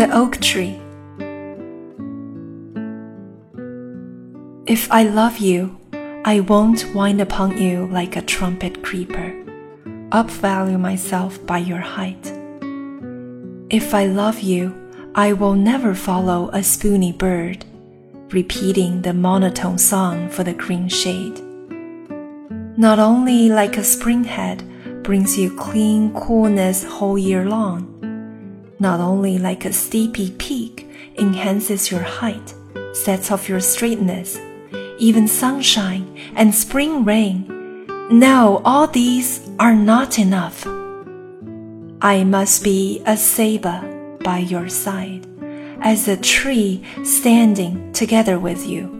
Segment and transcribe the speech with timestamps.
[0.00, 0.80] the oak tree.
[4.64, 5.78] If I love you,
[6.24, 9.30] I won't wind upon you like a trumpet creeper,
[10.08, 12.32] upvalue myself by your height.
[13.68, 14.72] If I love you,
[15.14, 17.66] I will never follow a spoony bird,
[18.30, 21.38] repeating the monotone song for the green shade.
[22.78, 24.64] Not only like a springhead
[25.02, 27.89] brings you clean coolness whole year long,
[28.80, 32.54] not only like a steepy peak enhances your height,
[32.94, 34.40] sets off your straightness,
[34.98, 37.46] even sunshine and spring rain.
[38.10, 40.66] No, all these are not enough.
[42.02, 45.26] I must be a ceiba by your side,
[45.82, 48.96] as a tree standing together with you.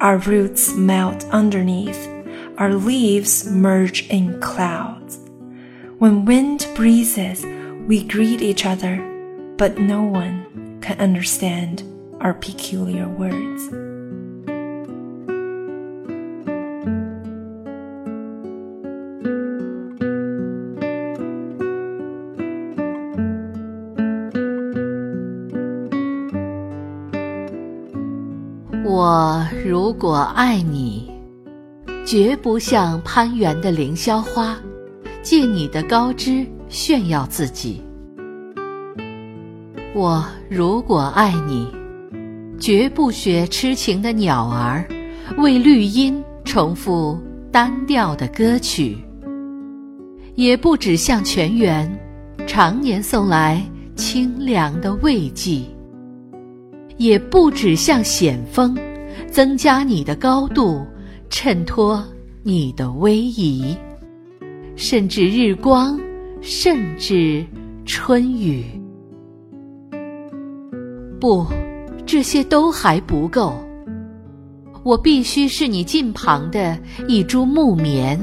[0.00, 2.08] Our roots melt underneath,
[2.56, 5.18] our leaves merge in clouds.
[5.98, 7.44] When wind breezes,
[7.87, 8.99] we greet each other,
[9.57, 11.83] but no one can understand
[12.19, 13.69] our peculiar words.
[28.83, 31.09] 我如果爱你，
[32.05, 34.57] 绝不像攀援的凌霄花，
[35.21, 37.82] 借你的高枝 炫耀自己。
[39.94, 41.66] 我如果爱你，
[42.58, 44.86] 绝不学痴情的鸟儿，
[45.38, 47.18] 为绿荫重复
[47.50, 48.96] 单调的歌曲，
[50.34, 51.90] 也不只向泉源，
[52.46, 53.62] 常年送来
[53.94, 55.62] 清凉的慰藉。
[56.98, 58.74] 也不只向险峰，
[59.30, 60.82] 增加你的高度，
[61.28, 62.02] 衬托
[62.42, 63.76] 你的威仪，
[64.76, 66.00] 甚至日光，
[66.48, 67.44] 甚至
[67.84, 68.64] 春雨。
[71.18, 71.44] 不，
[72.06, 73.52] 这些都还不够。
[74.84, 78.16] 我必须是你近旁的一株木棉，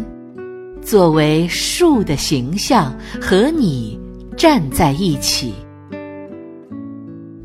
[0.81, 3.99] 作为树的形象和你
[4.37, 5.53] 站在一起，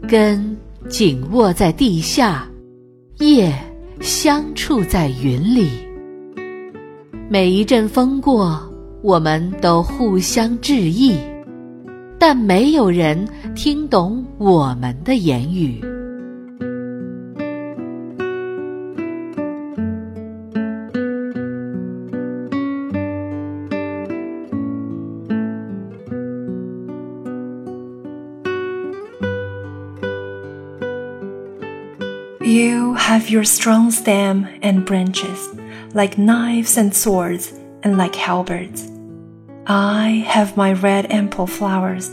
[0.08, 0.56] 根。
[0.88, 2.48] 紧握在地下，
[3.18, 3.52] 叶
[4.00, 5.68] 相触在云里。
[7.28, 8.67] 每一阵风过，
[9.01, 11.17] 我们都互相致意，
[12.17, 15.81] 但没有人听懂我们的言语。
[32.45, 35.49] You have your strong stem and branches,
[35.93, 37.49] like knives and swords,
[37.82, 38.90] and like halberds.
[39.66, 42.10] I have my red ample flowers,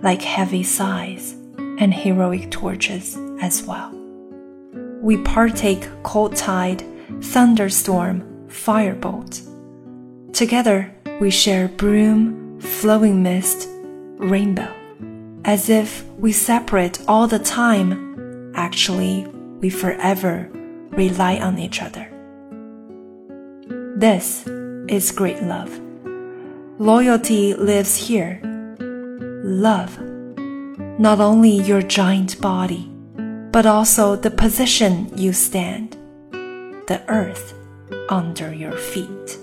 [0.00, 1.32] like heavy sighs,
[1.78, 3.90] and heroic torches as well.
[5.00, 6.84] We partake cold tide,
[7.20, 9.42] thunderstorm, firebolt.
[10.32, 13.68] Together we share brume, flowing mist,
[14.18, 14.72] rainbow.
[15.44, 19.26] As if we separate all the time, actually
[19.60, 20.48] we forever
[20.90, 22.08] rely on each other.
[23.96, 24.44] This
[24.87, 25.71] is great love.
[26.79, 28.39] Loyalty lives here.
[29.43, 29.97] Love,
[30.99, 32.89] not only your giant body,
[33.51, 35.95] but also the position you stand,
[36.87, 37.53] the earth
[38.09, 39.37] under your feet.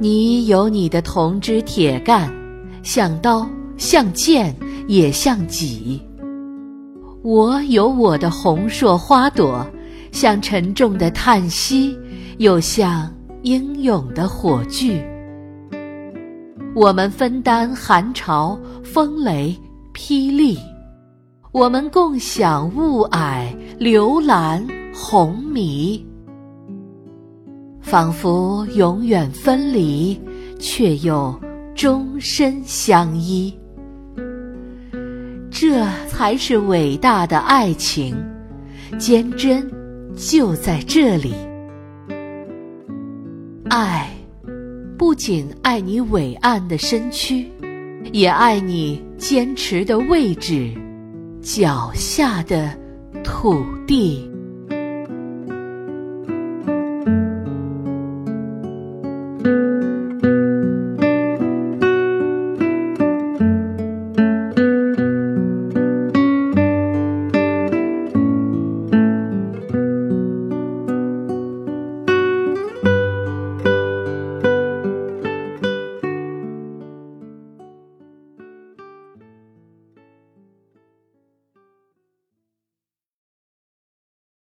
[0.00, 2.32] 你有你的铜枝铁干，
[2.84, 4.54] 像刀，像剑，
[4.86, 6.00] 也像戟；
[7.23, 9.65] 我有我的红硕花朵，
[10.11, 11.97] 像沉重的叹息，
[12.37, 13.09] 又像
[13.43, 15.01] 英勇的火炬。
[16.75, 19.57] 我们分担寒潮、风雷、
[19.93, 20.59] 霹雳，
[21.53, 24.61] 我们共享雾霭、流岚、
[24.93, 26.03] 红霓。
[27.79, 30.19] 仿佛永远分离，
[30.59, 31.33] 却又
[31.73, 33.53] 终身相依。
[35.65, 38.13] 这才是伟大的爱情，
[38.99, 39.65] 坚贞
[40.13, 41.33] 就在这里。
[43.69, 44.09] 爱，
[44.97, 47.49] 不仅爱你伟岸的身躯，
[48.11, 50.69] 也爱你坚持的位置，
[51.41, 52.77] 脚下的
[53.23, 54.32] 土地。